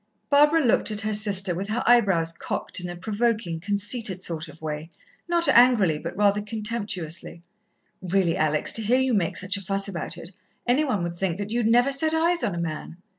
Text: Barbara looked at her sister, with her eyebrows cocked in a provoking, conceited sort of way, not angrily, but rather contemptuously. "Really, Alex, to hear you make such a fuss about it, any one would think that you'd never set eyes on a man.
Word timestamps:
Barbara 0.31 0.61
looked 0.65 0.89
at 0.89 1.01
her 1.01 1.13
sister, 1.13 1.53
with 1.53 1.67
her 1.69 1.83
eyebrows 1.85 2.31
cocked 2.31 2.79
in 2.79 2.89
a 2.89 2.95
provoking, 2.95 3.59
conceited 3.59 4.19
sort 4.19 4.47
of 4.47 4.59
way, 4.59 4.89
not 5.27 5.47
angrily, 5.47 5.99
but 5.99 6.17
rather 6.17 6.41
contemptuously. 6.41 7.43
"Really, 8.01 8.35
Alex, 8.35 8.71
to 8.73 8.81
hear 8.81 8.99
you 8.99 9.13
make 9.13 9.37
such 9.37 9.57
a 9.57 9.61
fuss 9.61 9.87
about 9.87 10.17
it, 10.17 10.31
any 10.65 10.83
one 10.83 11.03
would 11.03 11.17
think 11.17 11.37
that 11.37 11.51
you'd 11.51 11.67
never 11.67 11.91
set 11.91 12.15
eyes 12.15 12.43
on 12.43 12.55
a 12.55 12.59
man. 12.59 12.97